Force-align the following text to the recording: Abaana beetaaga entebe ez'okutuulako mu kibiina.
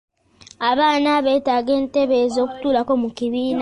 Abaana 0.69 1.11
beetaaga 1.25 1.71
entebe 1.79 2.15
ez'okutuulako 2.25 2.93
mu 3.01 3.09
kibiina. 3.17 3.59